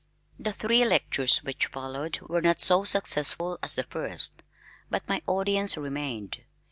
[0.39, 4.41] The three lectures which followed were not so successful as the first,
[4.89, 6.41] but my audience remained.